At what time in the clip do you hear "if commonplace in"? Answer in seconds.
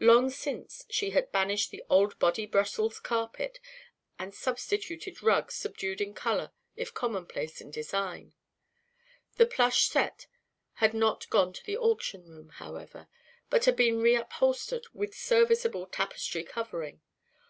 6.76-7.70